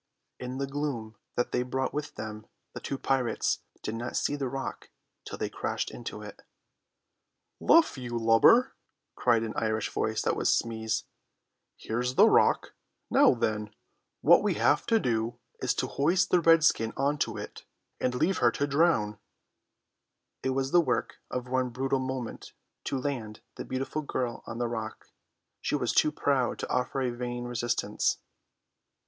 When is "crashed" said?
5.47-5.91